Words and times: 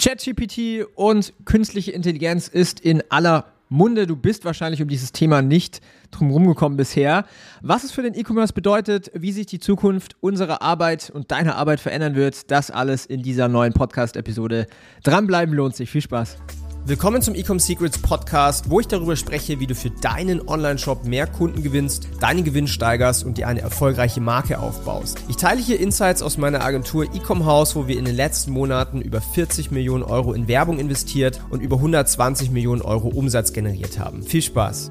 ChatGPT 0.00 0.86
und 0.94 1.34
künstliche 1.44 1.92
Intelligenz 1.92 2.48
ist 2.48 2.80
in 2.80 3.02
aller 3.10 3.52
Munde. 3.68 4.06
Du 4.06 4.16
bist 4.16 4.46
wahrscheinlich 4.46 4.80
um 4.80 4.88
dieses 4.88 5.12
Thema 5.12 5.42
nicht 5.42 5.82
drumherum 6.10 6.46
gekommen 6.46 6.78
bisher. 6.78 7.26
Was 7.60 7.84
es 7.84 7.92
für 7.92 8.02
den 8.02 8.14
E-Commerce 8.14 8.54
bedeutet, 8.54 9.10
wie 9.14 9.30
sich 9.30 9.44
die 9.44 9.60
Zukunft 9.60 10.16
unserer 10.20 10.62
Arbeit 10.62 11.10
und 11.10 11.30
deiner 11.30 11.56
Arbeit 11.56 11.80
verändern 11.80 12.14
wird, 12.14 12.50
das 12.50 12.70
alles 12.70 13.04
in 13.04 13.22
dieser 13.22 13.48
neuen 13.48 13.74
Podcast-Episode. 13.74 14.68
Dranbleiben 15.02 15.54
lohnt 15.54 15.76
sich. 15.76 15.90
Viel 15.90 16.00
Spaß. 16.00 16.38
Willkommen 16.86 17.20
zum 17.20 17.34
Ecom 17.34 17.58
Secrets 17.58 17.98
Podcast, 17.98 18.70
wo 18.70 18.80
ich 18.80 18.88
darüber 18.88 19.14
spreche, 19.14 19.60
wie 19.60 19.66
du 19.66 19.74
für 19.74 19.90
deinen 19.90 20.40
Online-Shop 20.48 21.04
mehr 21.04 21.26
Kunden 21.26 21.62
gewinnst, 21.62 22.08
deinen 22.20 22.42
Gewinn 22.42 22.66
steigerst 22.66 23.22
und 23.22 23.36
dir 23.36 23.48
eine 23.48 23.60
erfolgreiche 23.60 24.22
Marke 24.22 24.58
aufbaust. 24.58 25.18
Ich 25.28 25.36
teile 25.36 25.60
hier 25.60 25.78
Insights 25.78 26.22
aus 26.22 26.38
meiner 26.38 26.64
Agentur 26.64 27.04
Ecom 27.14 27.44
House, 27.44 27.76
wo 27.76 27.86
wir 27.86 27.98
in 27.98 28.06
den 28.06 28.16
letzten 28.16 28.52
Monaten 28.52 29.02
über 29.02 29.20
40 29.20 29.70
Millionen 29.70 30.02
Euro 30.02 30.32
in 30.32 30.48
Werbung 30.48 30.78
investiert 30.78 31.40
und 31.50 31.60
über 31.60 31.76
120 31.76 32.50
Millionen 32.50 32.80
Euro 32.80 33.08
Umsatz 33.08 33.52
generiert 33.52 33.98
haben. 33.98 34.22
Viel 34.22 34.42
Spaß! 34.42 34.90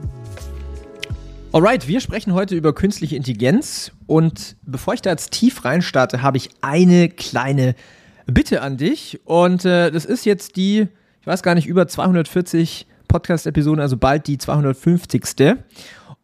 Alright, 1.52 1.88
wir 1.88 2.02
sprechen 2.02 2.34
heute 2.36 2.54
über 2.54 2.74
künstliche 2.74 3.16
Intelligenz 3.16 3.92
und 4.06 4.58
bevor 4.62 4.94
ich 4.94 5.02
da 5.02 5.10
jetzt 5.10 5.32
tief 5.32 5.66
reinstarte, 5.66 6.22
habe 6.22 6.38
ich 6.38 6.52
eine 6.62 7.10
kleine 7.10 7.74
Bitte 8.28 8.62
an 8.62 8.78
dich 8.78 9.20
und 9.26 9.66
äh, 9.66 9.90
das 9.90 10.06
ist 10.06 10.26
jetzt 10.26 10.56
die 10.56 10.88
ich 11.22 11.28
weiß 11.28 11.44
gar 11.44 11.56
nicht, 11.56 11.68
über 11.68 11.88
240 11.88 12.88
Podcast-Episoden, 13.08 13.82
also 13.82 13.98
bald 13.98 14.28
die 14.28 14.38
250. 14.38 15.24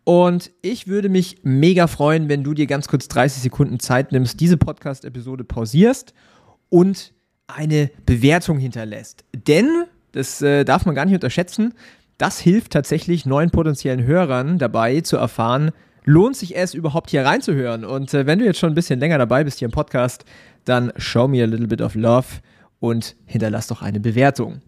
Und 0.03 0.51
ich 0.61 0.87
würde 0.87 1.09
mich 1.09 1.37
mega 1.43 1.87
freuen, 1.87 2.29
wenn 2.29 2.43
du 2.43 2.53
dir 2.53 2.67
ganz 2.67 2.87
kurz 2.87 3.07
30 3.07 3.41
Sekunden 3.41 3.79
Zeit 3.79 4.11
nimmst, 4.11 4.39
diese 4.39 4.57
Podcast-Episode 4.57 5.43
pausierst 5.43 6.13
und 6.69 7.13
eine 7.47 7.89
Bewertung 8.05 8.59
hinterlässt. 8.59 9.25
Denn, 9.33 9.85
das 10.11 10.41
äh, 10.41 10.63
darf 10.63 10.85
man 10.85 10.95
gar 10.95 11.05
nicht 11.05 11.15
unterschätzen, 11.15 11.73
das 12.17 12.39
hilft 12.39 12.71
tatsächlich 12.71 13.25
neuen 13.25 13.49
potenziellen 13.49 14.05
Hörern 14.05 14.57
dabei 14.57 15.01
zu 15.01 15.17
erfahren, 15.17 15.71
lohnt 16.05 16.37
sich 16.37 16.55
es 16.55 16.73
überhaupt 16.73 17.09
hier 17.09 17.25
reinzuhören. 17.25 17.83
Und 17.83 18.13
äh, 18.13 18.25
wenn 18.25 18.39
du 18.39 18.45
jetzt 18.45 18.59
schon 18.59 18.71
ein 18.71 18.75
bisschen 18.75 18.99
länger 18.99 19.17
dabei 19.17 19.43
bist 19.43 19.59
hier 19.59 19.67
im 19.67 19.71
Podcast, 19.71 20.23
dann 20.63 20.93
show 20.97 21.27
me 21.27 21.43
a 21.43 21.45
little 21.45 21.67
bit 21.67 21.81
of 21.81 21.95
love 21.95 22.27
und 22.79 23.15
hinterlass 23.25 23.67
doch 23.67 23.81
eine 23.81 23.99
Bewertung. 23.99 24.61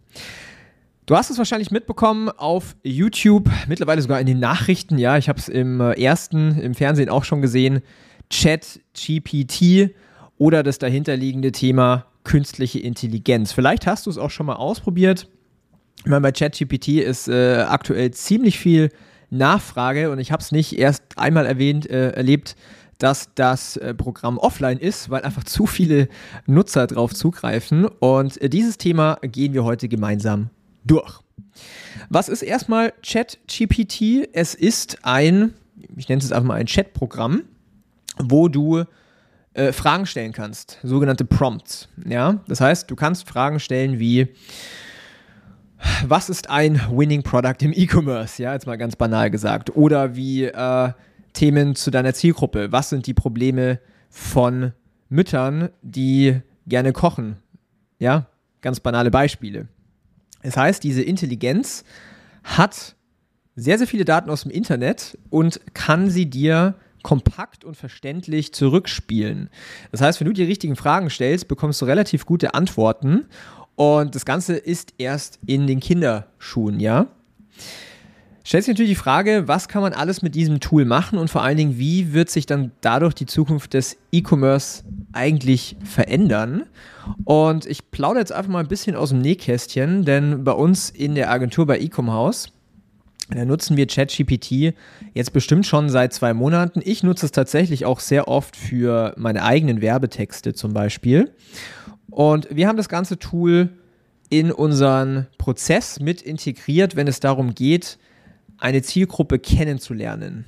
Du 1.05 1.15
hast 1.15 1.29
es 1.29 1.37
wahrscheinlich 1.37 1.71
mitbekommen 1.71 2.29
auf 2.29 2.75
YouTube, 2.83 3.49
mittlerweile 3.67 4.01
sogar 4.01 4.19
in 4.19 4.25
den 4.25 4.39
Nachrichten. 4.39 4.97
Ja, 4.97 5.17
ich 5.17 5.29
habe 5.29 5.39
es 5.39 5.47
im 5.47 5.79
äh, 5.79 5.93
ersten, 5.93 6.59
im 6.59 6.75
Fernsehen 6.75 7.09
auch 7.09 7.23
schon 7.23 7.41
gesehen. 7.41 7.81
Chat 8.29 8.81
GPT 8.93 9.95
oder 10.37 10.63
das 10.63 10.79
dahinterliegende 10.79 11.53
Thema 11.53 12.07
künstliche 12.25 12.79
Intelligenz. 12.79 13.53
Vielleicht 13.53 13.87
hast 13.87 14.05
du 14.05 14.09
es 14.09 14.17
auch 14.17 14.31
schon 14.31 14.47
mal 14.47 14.55
ausprobiert. 14.55 15.29
Ich 15.99 16.07
meine, 16.07 16.21
bei 16.21 16.33
ChatGPT 16.33 16.89
ist 16.99 17.29
äh, 17.29 17.65
aktuell 17.67 18.11
ziemlich 18.11 18.59
viel 18.59 18.91
Nachfrage 19.29 20.11
und 20.11 20.19
ich 20.19 20.31
habe 20.31 20.41
es 20.41 20.51
nicht 20.51 20.77
erst 20.77 21.03
einmal 21.15 21.45
erwähnt, 21.45 21.89
äh, 21.89 22.11
erlebt, 22.11 22.55
dass 22.97 23.29
das 23.35 23.77
äh, 23.77 23.93
Programm 23.93 24.37
offline 24.37 24.77
ist, 24.77 25.09
weil 25.09 25.23
einfach 25.23 25.43
zu 25.43 25.65
viele 25.65 26.07
Nutzer 26.45 26.87
drauf 26.87 27.13
zugreifen. 27.13 27.85
Und 27.85 28.41
äh, 28.41 28.49
dieses 28.49 28.77
Thema 28.77 29.17
gehen 29.21 29.53
wir 29.53 29.63
heute 29.63 29.87
gemeinsam 29.87 30.49
durch. 30.83 31.21
Was 32.09 32.29
ist 32.29 32.41
erstmal 32.41 32.93
ChatGPT? 33.05 34.29
Es 34.33 34.55
ist 34.55 34.99
ein, 35.03 35.53
ich 35.95 36.09
nenne 36.09 36.21
es 36.21 36.31
einfach 36.31 36.47
mal 36.47 36.55
ein 36.55 36.67
Chatprogramm, 36.67 37.43
wo 38.17 38.47
du 38.47 38.83
äh, 39.53 39.71
Fragen 39.71 40.05
stellen 40.05 40.33
kannst, 40.33 40.79
sogenannte 40.83 41.25
Prompts. 41.25 41.89
Ja, 42.05 42.41
das 42.47 42.61
heißt, 42.61 42.89
du 42.89 42.95
kannst 42.95 43.27
Fragen 43.27 43.59
stellen 43.59 43.99
wie 43.99 44.27
was 46.07 46.29
ist 46.29 46.49
ein 46.49 46.81
Winning 46.89 47.21
Product 47.21 47.57
im 47.61 47.71
E-Commerce? 47.71 48.41
Ja, 48.41 48.53
jetzt 48.53 48.65
mal 48.65 48.77
ganz 48.77 48.95
banal 48.95 49.29
gesagt. 49.29 49.75
Oder 49.75 50.15
wie 50.15 50.45
äh, 50.45 50.91
Themen 51.37 51.75
zu 51.75 51.91
deiner 51.91 52.15
Zielgruppe. 52.15 52.71
Was 52.71 52.89
sind 52.89 53.05
die 53.05 53.13
Probleme 53.13 53.79
von 54.09 54.73
Müttern, 55.07 55.69
die 55.83 56.41
gerne 56.65 56.93
kochen? 56.93 57.37
Ja, 57.99 58.25
ganz 58.61 58.79
banale 58.79 59.11
Beispiele. 59.11 59.67
Das 60.41 60.57
heißt, 60.57 60.83
diese 60.83 61.03
Intelligenz 61.03 61.83
hat 62.43 62.95
sehr, 63.55 63.77
sehr 63.77 63.85
viele 63.85 64.03
Daten 64.03 64.31
aus 64.31 64.43
dem 64.43 64.51
Internet 64.51 65.17
und 65.29 65.61
kann 65.75 66.09
sie 66.09 66.27
dir 66.27 66.73
kompakt 67.03 67.63
und 67.63 67.77
verständlich 67.77 68.51
zurückspielen. 68.53 69.49
Das 69.91 70.01
heißt, 70.01 70.19
wenn 70.19 70.27
du 70.27 70.33
die 70.33 70.43
richtigen 70.43 70.75
Fragen 70.75 71.11
stellst, 71.11 71.47
bekommst 71.47 71.79
du 71.81 71.85
relativ 71.85 72.25
gute 72.25 72.55
Antworten 72.55 73.25
und 73.75 74.15
das 74.15 74.25
Ganze 74.25 74.55
ist 74.55 74.95
erst 74.97 75.37
in 75.45 75.67
den 75.67 75.81
Kinderschuhen, 75.81 76.79
ja. 76.79 77.07
Stellt 78.47 78.63
sich 78.63 78.75
natürlich 78.75 78.91
die 78.91 78.95
Frage, 78.95 79.49
was 79.49 79.67
kann 79.67 79.81
man 79.81 79.91
alles 79.91 80.21
mit 80.21 80.33
diesem 80.33 80.61
Tool 80.61 80.85
machen 80.85 81.19
und 81.19 81.29
vor 81.29 81.43
allen 81.43 81.57
Dingen, 81.57 81.77
wie 81.77 82.13
wird 82.13 82.29
sich 82.29 82.45
dann 82.45 82.71
dadurch 82.79 83.13
die 83.13 83.25
Zukunft 83.25 83.73
des 83.73 83.97
E-Commerce 84.13 84.85
eigentlich 85.11 85.75
verändern? 85.83 86.63
Und 87.25 87.65
ich 87.65 87.91
plaudere 87.91 88.21
jetzt 88.21 88.31
einfach 88.31 88.49
mal 88.49 88.61
ein 88.61 88.69
bisschen 88.69 88.95
aus 88.95 89.09
dem 89.09 89.19
Nähkästchen, 89.19 90.05
denn 90.05 90.45
bei 90.45 90.53
uns 90.53 90.89
in 90.89 91.15
der 91.15 91.29
Agentur 91.29 91.65
bei 91.65 91.77
Ecom 91.77 92.07
da 93.29 93.43
nutzen 93.43 93.75
wir 93.75 93.85
ChatGPT 93.85 94.73
jetzt 95.13 95.33
bestimmt 95.33 95.65
schon 95.65 95.89
seit 95.89 96.13
zwei 96.13 96.33
Monaten. 96.33 96.79
Ich 96.81 97.03
nutze 97.03 97.25
es 97.25 97.33
tatsächlich 97.33 97.83
auch 97.83 97.99
sehr 97.99 98.29
oft 98.29 98.55
für 98.55 99.13
meine 99.17 99.43
eigenen 99.43 99.81
Werbetexte 99.81 100.53
zum 100.53 100.71
Beispiel. 100.71 101.33
Und 102.09 102.47
wir 102.49 102.69
haben 102.69 102.77
das 102.77 102.87
ganze 102.87 103.19
Tool 103.19 103.71
in 104.29 104.53
unseren 104.53 105.27
Prozess 105.37 105.99
mit 105.99 106.21
integriert, 106.21 106.95
wenn 106.95 107.09
es 107.09 107.19
darum 107.19 107.53
geht, 107.53 107.97
eine 108.57 108.81
Zielgruppe 108.81 109.39
kennenzulernen. 109.39 110.45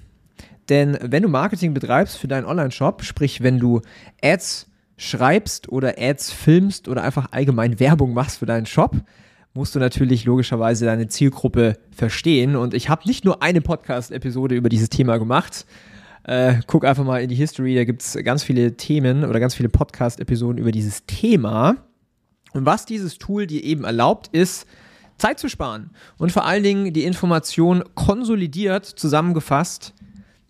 Denn 0.69 0.97
wenn 1.01 1.23
du 1.23 1.29
Marketing 1.29 1.73
betreibst 1.73 2.17
für 2.17 2.27
deinen 2.27 2.45
Online-Shop, 2.45 3.03
sprich 3.03 3.41
wenn 3.41 3.59
du 3.59 3.81
Ads 4.23 4.67
schreibst 4.97 5.69
oder 5.69 5.95
Ads 5.97 6.31
filmst 6.31 6.87
oder 6.87 7.03
einfach 7.03 7.31
allgemein 7.31 7.79
Werbung 7.79 8.13
machst 8.13 8.39
für 8.39 8.45
deinen 8.45 8.65
Shop, 8.65 8.95
musst 9.53 9.73
du 9.73 9.79
natürlich 9.79 10.25
logischerweise 10.25 10.85
deine 10.85 11.07
Zielgruppe 11.07 11.77
verstehen. 11.91 12.55
Und 12.55 12.73
ich 12.73 12.89
habe 12.89 13.07
nicht 13.07 13.25
nur 13.25 13.41
eine 13.41 13.61
Podcast-Episode 13.61 14.55
über 14.55 14.69
dieses 14.69 14.89
Thema 14.89 15.17
gemacht. 15.17 15.65
Äh, 16.23 16.55
guck 16.67 16.85
einfach 16.85 17.05
mal 17.05 17.23
in 17.23 17.29
die 17.29 17.35
History, 17.35 17.75
da 17.75 17.85
gibt 17.85 18.03
es 18.03 18.17
ganz 18.23 18.43
viele 18.43 18.77
Themen 18.77 19.23
oder 19.23 19.39
ganz 19.39 19.55
viele 19.55 19.69
Podcast-Episoden 19.69 20.59
über 20.59 20.71
dieses 20.71 21.05
Thema. 21.07 21.77
Und 22.53 22.65
was 22.65 22.85
dieses 22.85 23.17
Tool 23.17 23.47
dir 23.47 23.63
eben 23.63 23.85
erlaubt, 23.85 24.27
ist, 24.27 24.67
Zeit 25.19 25.39
zu 25.39 25.49
sparen 25.49 25.91
und 26.17 26.31
vor 26.31 26.45
allen 26.45 26.63
Dingen 26.63 26.93
die 26.93 27.03
Information 27.03 27.83
konsolidiert 27.95 28.85
zusammengefasst 28.85 29.93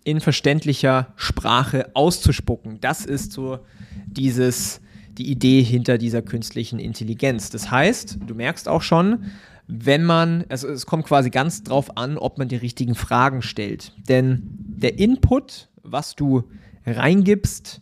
in 0.04 0.20
verständlicher 0.20 1.12
Sprache 1.16 1.90
auszuspucken. 1.94 2.80
Das 2.80 3.04
ist 3.04 3.32
so 3.32 3.58
dieses 4.06 4.80
die 5.18 5.30
Idee 5.30 5.62
hinter 5.62 5.98
dieser 5.98 6.22
künstlichen 6.22 6.78
Intelligenz. 6.78 7.50
Das 7.50 7.70
heißt, 7.70 8.18
du 8.26 8.34
merkst 8.34 8.68
auch 8.68 8.80
schon, 8.80 9.24
wenn 9.66 10.04
man, 10.04 10.44
also 10.48 10.68
es 10.68 10.86
kommt 10.86 11.04
quasi 11.04 11.30
ganz 11.30 11.62
drauf 11.62 11.96
an, 11.96 12.16
ob 12.16 12.38
man 12.38 12.48
die 12.48 12.56
richtigen 12.56 12.94
Fragen 12.94 13.42
stellt. 13.42 13.92
Denn 14.08 14.42
der 14.48 14.98
Input, 14.98 15.68
was 15.82 16.16
du 16.16 16.44
reingibst, 16.86 17.80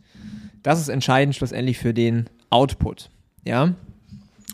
das 0.63 0.81
ist 0.81 0.89
entscheidend 0.89 1.37
schlussendlich 1.37 1.79
für 1.79 1.95
den 1.95 2.29
Output. 2.51 3.11
Ja, 3.45 3.75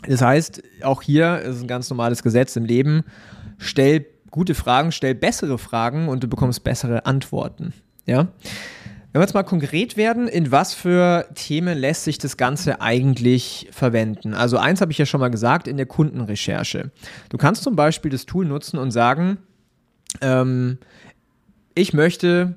das 0.06 0.20
heißt, 0.20 0.62
auch 0.82 1.03
hier 1.03 1.41
ist 1.41 1.62
ein 1.62 1.69
ganz 1.69 1.91
normales 1.91 2.22
Gesetz 2.22 2.56
im 2.56 2.65
Leben. 2.65 3.04
Stell 3.59 4.06
gute 4.31 4.54
Fragen, 4.54 4.92
stell 4.92 5.15
bessere 5.15 5.59
Fragen 5.59 6.09
und 6.09 6.22
du 6.22 6.28
bekommst 6.28 6.65
bessere 6.65 7.06
Antworten. 7.06 7.72
Ja? 8.06 8.28
Wenn 9.12 9.20
wir 9.20 9.26
jetzt 9.26 9.34
mal 9.34 9.44
konkret 9.44 9.97
werden, 9.97 10.26
in 10.26 10.50
was 10.50 10.75
für 10.75 11.28
Themen 11.37 11.78
lässt 11.78 12.03
sich 12.03 12.19
das 12.19 12.37
Ganze 12.37 12.81
eigentlich 12.81 13.69
verwenden? 13.70 14.34
Also 14.34 14.59
eins 14.59 14.81
habe 14.81 14.91
ich 14.91 14.98
ja 14.98 15.06
schon 15.06 15.20
mal 15.20 15.31
gesagt, 15.31 15.69
in 15.69 15.76
der 15.76 15.87
Kundenrecherche. 15.87 16.90
Du 17.28 17.37
kannst 17.37 17.62
zum 17.62 17.76
Beispiel 17.76 18.11
das 18.11 18.26
Tool 18.26 18.44
nutzen 18.44 18.76
und 18.76 18.90
sagen, 18.90 19.38
ähm, 20.20 20.78
ich 21.76 21.93
möchte 21.93 22.56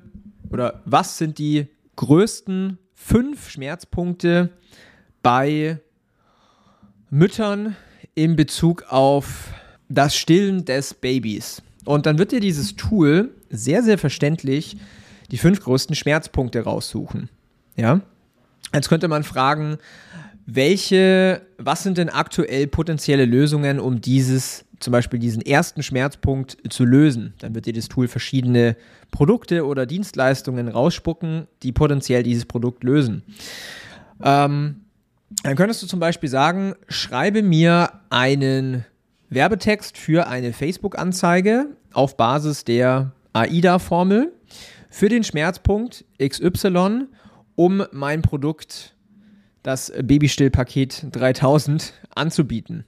oder 0.50 0.82
was 0.84 1.18
sind 1.18 1.38
die 1.38 1.68
größten 1.94 2.78
fünf 2.92 3.50
Schmerzpunkte 3.50 4.50
bei 5.22 5.80
Müttern 7.10 7.76
in 8.14 8.36
Bezug 8.36 8.84
auf 8.88 9.52
das 9.88 10.16
Stillen 10.16 10.64
des 10.64 10.94
Babys. 10.94 11.62
Und 11.84 12.06
dann 12.06 12.18
wird 12.18 12.32
dir 12.32 12.40
dieses 12.40 12.76
Tool 12.76 13.30
sehr, 13.50 13.82
sehr 13.82 13.98
verständlich 13.98 14.76
die 15.30 15.38
fünf 15.38 15.60
größten 15.60 15.94
Schmerzpunkte 15.94 16.60
raussuchen. 16.60 17.28
Ja? 17.76 18.00
Jetzt 18.74 18.88
könnte 18.88 19.08
man 19.08 19.24
fragen, 19.24 19.78
welche, 20.46 21.42
was 21.58 21.82
sind 21.82 21.98
denn 21.98 22.08
aktuell 22.08 22.66
potenzielle 22.66 23.24
Lösungen, 23.24 23.80
um 23.80 24.00
dieses, 24.00 24.64
zum 24.80 24.92
Beispiel 24.92 25.18
diesen 25.18 25.42
ersten 25.42 25.82
Schmerzpunkt 25.82 26.56
zu 26.70 26.84
lösen? 26.84 27.34
Dann 27.38 27.54
wird 27.54 27.66
dir 27.66 27.72
das 27.72 27.88
Tool 27.88 28.08
verschiedene 28.08 28.76
Produkte 29.10 29.66
oder 29.66 29.86
Dienstleistungen 29.86 30.68
rausspucken, 30.68 31.46
die 31.62 31.72
potenziell 31.72 32.22
dieses 32.22 32.46
Produkt 32.46 32.84
lösen. 32.84 33.22
Ähm, 34.22 34.82
Dann 35.42 35.56
könntest 35.56 35.82
du 35.82 35.86
zum 35.86 36.00
Beispiel 36.00 36.28
sagen, 36.28 36.74
schreibe 36.88 37.42
mir 37.42 37.92
einen 38.10 38.84
Werbetext 39.28 39.98
für 39.98 40.26
eine 40.26 40.52
Facebook-Anzeige 40.52 41.76
auf 41.92 42.16
Basis 42.16 42.64
der 42.64 43.12
AIDA-Formel 43.34 44.32
für 44.88 45.08
den 45.08 45.22
Schmerzpunkt 45.22 46.04
XY, 46.18 47.06
um 47.56 47.84
mein 47.92 48.22
Produkt, 48.22 48.94
das 49.62 49.92
Babystillpaket 50.02 51.08
3000, 51.12 51.92
anzubieten. 52.14 52.84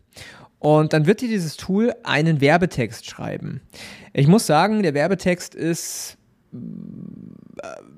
Und 0.59 0.93
dann 0.93 1.07
wird 1.07 1.21
dir 1.21 1.29
dieses 1.29 1.57
Tool 1.57 1.93
einen 2.05 2.41
Werbetext 2.41 3.09
schreiben. 3.09 3.61
Ich 4.13 4.27
muss 4.27 4.47
sagen, 4.47 4.83
der 4.83 4.95
Werbetext 4.95 5.55
ist 5.55 6.17
äh, 6.53 6.57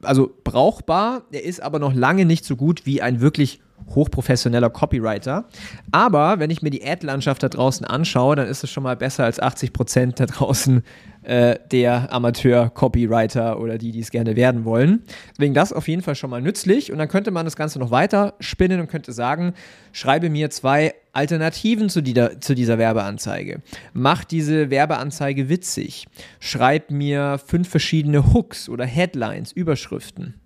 also 0.02 0.32
brauchbar, 0.44 1.26
er 1.32 1.44
ist 1.44 1.60
aber 1.62 1.78
noch 1.78 1.94
lange 1.94 2.24
nicht 2.24 2.44
so 2.44 2.56
gut 2.56 2.86
wie 2.86 3.02
ein 3.02 3.20
wirklich 3.20 3.60
hochprofessioneller 3.94 4.70
Copywriter. 4.70 5.44
Aber 5.90 6.38
wenn 6.38 6.50
ich 6.50 6.62
mir 6.62 6.70
die 6.70 6.84
Ad-Landschaft 6.84 7.43
da 7.43 7.49
draußen 7.49 7.87
anschaue, 7.87 8.37
dann 8.37 8.46
ist 8.46 8.64
es 8.64 8.70
schon 8.70 8.82
mal 8.82 8.96
besser 8.96 9.25
als 9.25 9.40
80 9.40 9.73
Prozent 9.73 10.20
da 10.20 10.26
draußen 10.26 10.82
äh, 11.23 11.58
der 11.70 12.12
Amateur-Copywriter 12.12 13.61
oder 13.61 13.79
die, 13.79 13.93
die 13.93 14.00
es 14.00 14.11
gerne 14.11 14.34
werden 14.34 14.64
wollen. 14.64 15.05
Deswegen 15.32 15.55
das 15.55 15.73
auf 15.73 15.87
jeden 15.87 16.02
Fall 16.02 16.17
schon 16.17 16.31
mal 16.31 16.43
nützlich. 16.43 16.90
Und 16.90 16.99
dann 16.99 17.08
könnte 17.08 17.31
man 17.31 17.44
das 17.44 17.55
Ganze 17.55 17.79
noch 17.79 17.90
weiter 17.90 18.34
spinnen 18.40 18.81
und 18.81 18.88
könnte 18.88 19.12
sagen, 19.12 19.55
schreibe 19.93 20.31
mir 20.31 20.50
zwei 20.50 20.94
Alternativen 21.12 21.88
zu, 21.90 22.00
die, 22.00 22.14
zu 22.40 22.55
dieser 22.55 22.79
Werbeanzeige. 22.79 23.62
Mach 23.93 24.25
diese 24.25 24.70
Werbeanzeige 24.70 25.49
witzig. 25.49 26.06
Schreib 26.40 26.90
mir 26.90 27.38
fünf 27.44 27.69
verschiedene 27.69 28.32
Hooks 28.32 28.69
oder 28.69 28.84
Headlines, 28.84 29.52
Überschriften. 29.52 30.41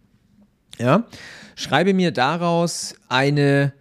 Ja? 0.79 1.05
Schreibe 1.55 1.95
mir 1.95 2.13
daraus 2.13 2.95
eine 3.09 3.73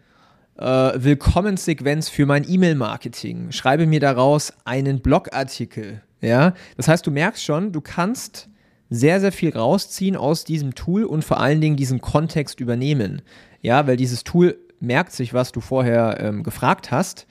äh, 0.58 0.64
Willkommenssequenz 0.64 2.10
für 2.10 2.26
mein 2.26 2.48
E-Mail-Marketing. 2.48 3.52
Schreibe 3.52 3.86
mir 3.86 4.00
daraus 4.00 4.54
einen 4.64 5.02
Blogartikel. 5.02 6.02
Ja? 6.22 6.54
Das 6.78 6.88
heißt, 6.88 7.06
du 7.06 7.12
merkst 7.12 7.44
schon, 7.44 7.72
du 7.72 7.82
kannst 7.82 8.50
sehr, 8.90 9.20
sehr 9.20 9.32
viel 9.32 9.56
rausziehen 9.56 10.16
aus 10.16 10.44
diesem 10.44 10.76
Tool 10.76 11.04
und 11.04 11.24
vor 11.24 11.40
allen 11.40 11.62
Dingen 11.62 11.76
diesen 11.76 12.02
Kontext 12.02 12.60
übernehmen. 12.60 13.22
Ja, 13.62 13.88
weil 13.88 13.98
dieses 13.98 14.24
Tool 14.24 14.58
merkt 14.80 15.12
sich, 15.12 15.34
was 15.34 15.52
du 15.52 15.60
vorher 15.60 16.20
ähm, 16.20 16.44
gefragt 16.44 16.92
hast 16.92 17.26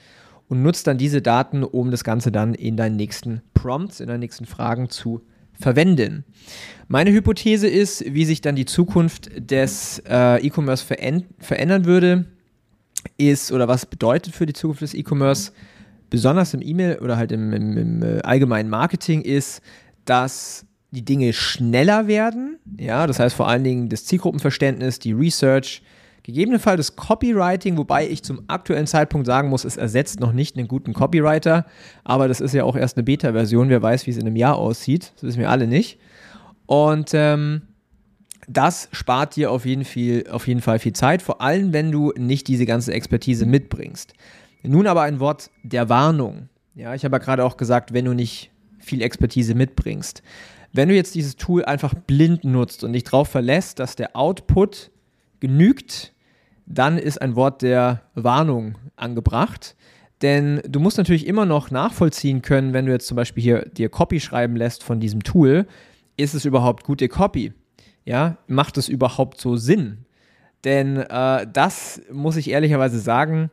und 0.49 0.63
nutzt 0.63 0.87
dann 0.87 0.99
diese 0.99 1.23
Daten, 1.23 1.63
um 1.63 1.91
das 1.91 2.05
Ganze 2.05 2.33
dann 2.33 2.55
in 2.55 2.77
deinen 2.77 2.97
nächsten 2.97 3.43
Prompts, 3.55 4.01
in 4.01 4.09
deinen 4.09 4.21
nächsten 4.21 4.47
Fragen 4.47 4.91
zu 4.91 5.23
verwenden. 5.59 6.25
Meine 6.89 7.13
Hypothese 7.13 7.67
ist, 7.69 8.05
wie 8.07 8.25
sich 8.25 8.41
dann 8.41 8.57
die 8.57 8.67
Zukunft 8.67 9.31
des 9.39 10.03
äh, 10.09 10.47
E-Commerce 10.47 10.85
verändern 10.85 11.85
würde, 11.85 12.27
ist 13.17 13.53
oder 13.53 13.69
was 13.69 13.87
bedeutet 13.87 14.35
für 14.35 14.47
die 14.47 14.53
Zukunft 14.53 14.83
des 14.83 14.95
E-Commerce, 14.95 15.53
besonders 16.11 16.55
im 16.55 16.63
E-Mail 16.63 16.99
oder 16.99 17.17
halt 17.17 17.33
im, 17.33 17.53
im, 17.53 17.77
im 17.77 18.03
äh, 18.03 18.21
allgemeinen 18.21 18.69
Marketing, 18.69 19.23
ist, 19.23 19.63
dass 20.05 20.67
die 20.91 21.05
Dinge 21.05 21.33
schneller 21.33 22.07
werden. 22.07 22.59
Ja, 22.79 23.07
das 23.07 23.19
heißt 23.19 23.35
vor 23.35 23.49
allen 23.49 23.65
Dingen 23.65 23.89
das 23.89 24.05
Zielgruppenverständnis, 24.05 24.99
die 24.99 25.13
Research, 25.13 25.83
Gegebenenfalls 26.25 26.79
das 26.79 26.97
Copywriting, 26.97 27.77
wobei 27.77 28.09
ich 28.09 28.25
zum 28.25 28.45
aktuellen 28.49 28.87
Zeitpunkt 28.87 29.27
sagen 29.27 29.51
muss, 29.51 29.65
es 29.65 29.77
ersetzt 29.77 30.21
noch 30.21 30.33
nicht 30.33 30.57
einen 30.57 30.69
guten 30.69 30.95
Copywriter, 30.95 31.67
aber 32.03 32.29
das 32.29 32.41
ist 32.41 32.55
ja 32.55 32.65
auch 32.65 32.77
erst 32.77 32.97
eine 32.97 33.05
Beta-Version. 33.05 33.69
Wer 33.69 33.83
weiß, 33.83 34.07
wie 34.07 34.11
es 34.11 34.17
in 34.17 34.27
einem 34.27 34.37
Jahr 34.37 34.57
aussieht. 34.57 35.13
Das 35.17 35.25
wissen 35.25 35.41
wir 35.41 35.51
alle 35.51 35.67
nicht. 35.67 35.99
Und 36.65 37.11
ähm, 37.13 37.61
das 38.49 38.89
spart 38.93 39.37
dir 39.37 39.51
auf 39.51 39.67
jeden, 39.67 39.85
viel, 39.85 40.27
auf 40.31 40.49
jeden 40.49 40.63
Fall 40.63 40.79
viel 40.79 40.95
Zeit, 40.95 41.21
vor 41.21 41.43
allem 41.43 41.75
wenn 41.75 41.93
du 41.93 42.15
nicht 42.17 42.49
diese 42.49 42.65
ganze 42.65 42.95
Expertise 42.95 43.45
mitbringst. 43.45 44.15
Nun 44.63 44.87
aber 44.87 45.03
ein 45.03 45.21
Wort 45.21 45.51
der 45.63 45.91
Warnung. 45.91 46.49
Ja, 46.75 46.95
ich 46.95 47.05
habe 47.05 47.17
ja 47.17 47.19
gerade 47.19 47.45
auch 47.45 47.59
gesagt, 47.59 47.93
wenn 47.93 48.07
du 48.07 48.15
nicht 48.15 48.51
viel 48.79 49.03
Expertise 49.03 49.55
mitbringst. 49.55 50.23
Wenn 50.73 50.89
du 50.89 50.95
jetzt 50.95 51.15
dieses 51.15 51.37
Tool 51.37 51.67
einfach 51.67 51.93
blind 51.93 52.45
nutzt 52.45 52.83
und 52.83 52.95
dich 52.95 53.05
darauf 53.05 53.29
verlässt, 53.29 53.79
dass 53.79 53.95
der 53.95 54.17
Output 54.17 54.91
genügt, 55.41 56.14
dann 56.67 56.99
ist 56.99 57.21
ein 57.21 57.37
Wort 57.37 57.63
der 57.63 58.03
Warnung 58.15 58.77
angebracht. 58.97 59.77
Denn 60.23 60.63
du 60.67 60.81
musst 60.81 60.97
natürlich 60.97 61.27
immer 61.27 61.45
noch 61.45 61.71
nachvollziehen 61.71 62.41
können, 62.41 62.73
wenn 62.73 62.87
du 62.87 62.93
jetzt 62.93 63.07
zum 63.07 63.17
Beispiel 63.17 63.43
hier 63.43 63.69
dir 63.69 63.89
Copy 63.89 64.21
schreiben 64.21 64.57
lässt 64.57 64.83
von 64.83 65.01
diesem 65.01 65.23
Tool, 65.23 65.67
ist 66.17 66.35
es 66.35 66.45
überhaupt 66.45 66.85
gute 66.85 67.09
Copy? 67.09 67.53
Ja, 68.05 68.39
macht 68.47 68.79
es 68.79 68.89
überhaupt 68.89 69.41
so 69.41 69.57
Sinn? 69.57 70.05
Denn 70.65 70.97
äh, 70.97 71.47
das 71.53 72.01
muss 72.11 72.37
ich 72.37 72.51
ehrlicherweise 72.51 72.99
sagen, 72.99 73.51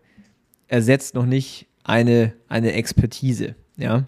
ersetzt 0.67 1.15
noch 1.15 1.25
nicht 1.25 1.67
eine, 1.83 2.33
eine 2.47 2.73
Expertise. 2.73 3.55
Ja. 3.75 4.05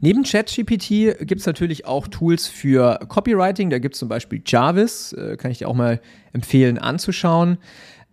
Neben 0.00 0.24
ChatGPT 0.24 1.18
gibt 1.20 1.40
es 1.40 1.46
natürlich 1.46 1.86
auch 1.86 2.08
Tools 2.08 2.48
für 2.48 2.98
Copywriting. 3.08 3.70
Da 3.70 3.78
gibt 3.78 3.94
es 3.94 3.98
zum 3.98 4.08
Beispiel 4.08 4.42
Jarvis, 4.44 5.12
äh, 5.12 5.36
kann 5.36 5.50
ich 5.50 5.58
dir 5.58 5.68
auch 5.68 5.74
mal 5.74 6.00
empfehlen 6.32 6.78
anzuschauen. 6.78 7.58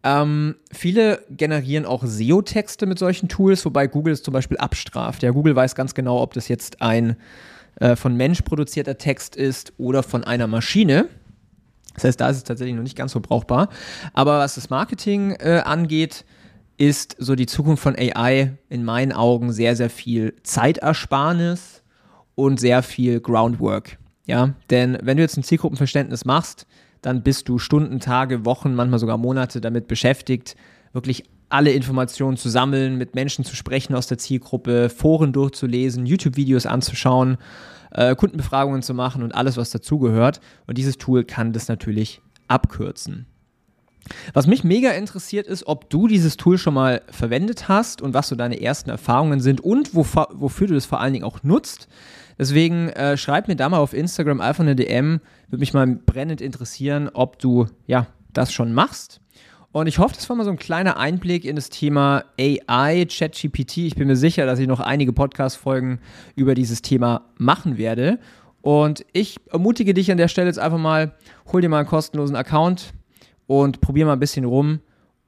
Ähm, 0.03 0.55
viele 0.71 1.23
generieren 1.29 1.85
auch 1.85 2.03
SEO-Texte 2.05 2.85
mit 2.85 2.99
solchen 2.99 3.27
Tools, 3.27 3.65
wobei 3.65 3.87
Google 3.87 4.13
es 4.13 4.23
zum 4.23 4.33
Beispiel 4.33 4.57
abstraft. 4.57 5.23
Ja, 5.23 5.31
Google 5.31 5.55
weiß 5.55 5.75
ganz 5.75 5.93
genau, 5.93 6.21
ob 6.21 6.33
das 6.33 6.47
jetzt 6.47 6.81
ein 6.81 7.17
äh, 7.79 7.95
von 7.95 8.15
Mensch 8.15 8.41
produzierter 8.41 8.97
Text 8.97 9.35
ist 9.35 9.73
oder 9.77 10.03
von 10.03 10.23
einer 10.23 10.47
Maschine. 10.47 11.09
Das 11.95 12.05
heißt, 12.05 12.21
da 12.21 12.29
ist 12.29 12.37
es 12.37 12.43
tatsächlich 12.43 12.75
noch 12.75 12.83
nicht 12.83 12.95
ganz 12.95 13.11
so 13.11 13.19
brauchbar. 13.19 13.69
Aber 14.13 14.39
was 14.39 14.55
das 14.55 14.69
Marketing 14.69 15.31
äh, 15.31 15.61
angeht, 15.65 16.23
ist 16.77 17.17
so 17.19 17.35
die 17.35 17.45
Zukunft 17.45 17.83
von 17.83 17.95
AI 17.97 18.53
in 18.69 18.85
meinen 18.85 19.11
Augen 19.11 19.51
sehr, 19.51 19.75
sehr 19.75 19.89
viel 19.89 20.33
Zeitersparnis 20.43 21.83
und 22.35 22.59
sehr 22.59 22.83
viel 22.83 23.19
Groundwork. 23.19 23.97
Ja, 24.25 24.53
denn 24.69 24.97
wenn 25.01 25.17
du 25.17 25.23
jetzt 25.23 25.35
ein 25.35 25.43
Zielgruppenverständnis 25.43 26.23
machst, 26.23 26.67
dann 27.01 27.23
bist 27.23 27.49
du 27.49 27.59
Stunden, 27.59 27.99
Tage, 27.99 28.45
Wochen, 28.45 28.75
manchmal 28.75 28.99
sogar 28.99 29.17
Monate 29.17 29.61
damit 29.61 29.87
beschäftigt, 29.87 30.55
wirklich 30.93 31.23
alle 31.49 31.71
Informationen 31.71 32.37
zu 32.37 32.49
sammeln, 32.49 32.97
mit 32.97 33.15
Menschen 33.15 33.43
zu 33.43 33.55
sprechen 33.55 33.95
aus 33.95 34.07
der 34.07 34.17
Zielgruppe, 34.17 34.89
Foren 34.89 35.33
durchzulesen, 35.33 36.05
YouTube-Videos 36.05 36.65
anzuschauen, 36.65 37.37
äh, 37.91 38.15
Kundenbefragungen 38.15 38.83
zu 38.83 38.93
machen 38.93 39.23
und 39.23 39.33
alles, 39.33 39.57
was 39.57 39.71
dazugehört. 39.71 40.41
Und 40.67 40.77
dieses 40.77 40.97
Tool 40.97 41.23
kann 41.23 41.53
das 41.53 41.67
natürlich 41.67 42.21
abkürzen. 42.47 43.25
Was 44.33 44.47
mich 44.47 44.63
mega 44.63 44.91
interessiert 44.91 45.47
ist, 45.47 45.67
ob 45.67 45.89
du 45.89 46.07
dieses 46.07 46.37
Tool 46.37 46.57
schon 46.57 46.73
mal 46.73 47.01
verwendet 47.11 47.67
hast 47.67 48.01
und 48.01 48.13
was 48.13 48.27
so 48.27 48.35
deine 48.35 48.61
ersten 48.61 48.89
Erfahrungen 48.89 49.39
sind 49.39 49.61
und 49.61 49.93
wofür 49.93 50.67
du 50.67 50.73
das 50.73 50.85
vor 50.85 50.99
allen 50.99 51.13
Dingen 51.13 51.25
auch 51.25 51.43
nutzt. 51.43 51.87
Deswegen 52.37 52.89
äh, 52.89 53.17
schreib 53.17 53.47
mir 53.47 53.55
da 53.55 53.67
mal 53.67 53.79
auf 53.79 53.93
Instagram 53.93 54.39
einfach 54.39 54.63
eine 54.63 54.75
DM. 54.75 55.19
Würde 55.49 55.59
mich 55.59 55.73
mal 55.73 55.87
brennend 55.87 56.41
interessieren, 56.41 57.09
ob 57.13 57.37
du 57.39 57.67
ja 57.85 58.07
das 58.31 58.53
schon 58.53 58.73
machst. 58.73 59.19
Und 59.71 59.87
ich 59.87 59.99
hoffe, 59.99 60.15
das 60.15 60.27
war 60.29 60.35
mal 60.35 60.45
so 60.45 60.49
ein 60.49 60.57
kleiner 60.57 60.97
Einblick 60.97 61.45
in 61.45 61.55
das 61.55 61.69
Thema 61.69 62.23
AI, 62.39 63.05
ChatGPT. 63.05 63.77
Ich 63.77 63.95
bin 63.95 64.07
mir 64.07 64.15
sicher, 64.15 64.45
dass 64.45 64.57
ich 64.57 64.67
noch 64.67 64.79
einige 64.79 65.13
Podcast-Folgen 65.13 65.99
über 66.35 66.55
dieses 66.55 66.81
Thema 66.81 67.25
machen 67.37 67.77
werde. 67.77 68.19
Und 68.61 69.05
ich 69.13 69.37
ermutige 69.51 69.93
dich 69.93 70.11
an 70.11 70.17
der 70.17 70.27
Stelle 70.27 70.47
jetzt 70.47 70.59
einfach 70.59 70.79
mal, 70.79 71.13
hol 71.51 71.61
dir 71.61 71.69
mal 71.69 71.79
einen 71.79 71.87
kostenlosen 71.87 72.35
Account 72.35 72.93
und 73.49 73.81
probier 73.81 74.05
mal 74.05 74.13
ein 74.13 74.19
bisschen 74.19 74.45
rum 74.45 74.79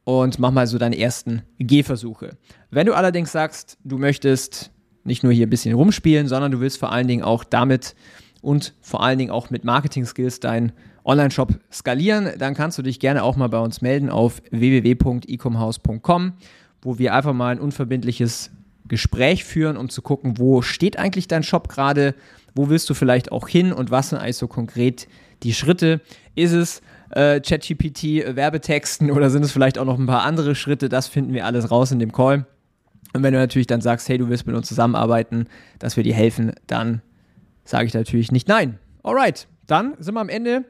und 0.03 0.37
mach 0.37 0.51
mal 0.51 0.67
so 0.67 0.77
deine 0.77 0.95
ersten 0.95 1.41
Gehversuche. 1.57 2.37
Wenn 2.69 2.85
du 2.85 2.93
allerdings 2.93 3.31
sagst, 3.31 3.79
du 3.83 3.97
möchtest 3.97 4.69
nicht 5.03 5.23
nur 5.23 5.33
hier 5.33 5.47
ein 5.47 5.49
bisschen 5.49 5.73
rumspielen, 5.73 6.27
sondern 6.27 6.51
du 6.51 6.59
willst 6.59 6.77
vor 6.77 6.91
allen 6.91 7.07
Dingen 7.07 7.23
auch 7.23 7.43
damit 7.43 7.95
und 8.43 8.75
vor 8.79 9.01
allen 9.01 9.17
Dingen 9.17 9.31
auch 9.31 9.49
mit 9.49 9.63
Marketing-Skills 9.63 10.39
deinen 10.39 10.71
Online-Shop 11.03 11.53
skalieren, 11.73 12.29
dann 12.37 12.53
kannst 12.53 12.77
du 12.77 12.83
dich 12.83 12.99
gerne 12.99 13.23
auch 13.23 13.37
mal 13.37 13.47
bei 13.47 13.57
uns 13.57 13.81
melden 13.81 14.11
auf 14.11 14.43
www.ecomhouse.com, 14.51 16.33
wo 16.83 16.99
wir 16.99 17.15
einfach 17.15 17.33
mal 17.33 17.55
ein 17.55 17.59
unverbindliches 17.59 18.51
Gespräch 18.87 19.45
führen, 19.45 19.77
um 19.77 19.89
zu 19.89 20.03
gucken, 20.03 20.37
wo 20.37 20.61
steht 20.61 20.99
eigentlich 20.99 21.27
dein 21.27 21.41
Shop 21.41 21.69
gerade, 21.69 22.13
wo 22.53 22.69
willst 22.69 22.87
du 22.87 22.93
vielleicht 22.93 23.31
auch 23.31 23.47
hin 23.47 23.73
und 23.73 23.89
was 23.89 24.09
sind 24.09 24.19
eigentlich 24.19 24.37
so 24.37 24.47
konkret 24.47 25.07
die 25.41 25.55
Schritte. 25.55 26.01
Ist 26.35 26.51
es 26.53 26.83
äh, 27.11 27.39
ChatGPT, 27.39 28.03
äh, 28.03 28.35
Werbetexten 28.35 29.11
oder 29.11 29.29
sind 29.29 29.43
es 29.43 29.51
vielleicht 29.51 29.77
auch 29.77 29.85
noch 29.85 29.99
ein 29.99 30.07
paar 30.07 30.23
andere 30.23 30.55
Schritte? 30.55 30.89
Das 30.89 31.07
finden 31.07 31.33
wir 31.33 31.45
alles 31.45 31.71
raus 31.71 31.91
in 31.91 31.99
dem 31.99 32.11
Call. 32.11 32.45
Und 33.13 33.23
wenn 33.23 33.33
du 33.33 33.39
natürlich 33.39 33.67
dann 33.67 33.81
sagst, 33.81 34.07
hey, 34.09 34.17
du 34.17 34.29
willst 34.29 34.47
mit 34.47 34.55
uns 34.55 34.67
zusammenarbeiten, 34.67 35.47
dass 35.79 35.97
wir 35.97 36.03
dir 36.03 36.13
helfen, 36.13 36.53
dann 36.67 37.01
sage 37.65 37.85
ich 37.85 37.93
natürlich 37.93 38.31
nicht 38.31 38.47
nein. 38.47 38.79
Alright, 39.03 39.47
dann 39.67 39.95
sind 39.99 40.13
wir 40.13 40.21
am 40.21 40.29
Ende. 40.29 40.65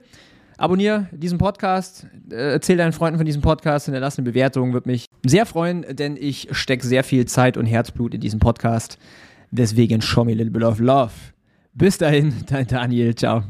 Abonnier 0.57 1.07
diesen 1.11 1.37
Podcast, 1.37 2.05
äh, 2.29 2.51
erzähl 2.53 2.77
deinen 2.77 2.93
Freunden 2.93 3.17
von 3.17 3.25
diesem 3.25 3.41
Podcast, 3.41 3.85
hinterlass 3.85 4.17
eine 4.17 4.25
Bewertung, 4.25 4.73
würde 4.73 4.89
mich 4.89 5.05
sehr 5.25 5.47
freuen, 5.47 5.85
denn 5.95 6.17
ich 6.17 6.49
stecke 6.51 6.85
sehr 6.85 7.03
viel 7.03 7.25
Zeit 7.25 7.57
und 7.57 7.65
Herzblut 7.65 8.13
in 8.13 8.21
diesen 8.21 8.39
Podcast. 8.39 8.99
Deswegen 9.49 10.01
show 10.01 10.23
me 10.23 10.33
a 10.33 10.35
little 10.35 10.51
bit 10.51 10.63
of 10.63 10.79
love. 10.79 11.11
Bis 11.73 11.97
dahin, 11.97 12.33
dein 12.47 12.67
Daniel, 12.67 13.15
ciao. 13.15 13.43